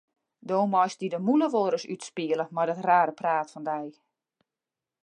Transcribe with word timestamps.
Do 0.47 0.57
meist 0.73 0.99
dy 0.99 1.07
de 1.13 1.19
mûle 1.25 1.47
wolris 1.53 1.85
útspiele 1.93 2.45
mei 2.55 2.67
dat 2.67 2.83
rare 2.87 3.13
praat 3.19 3.49
fan 3.53 3.65
dy. 3.69 3.85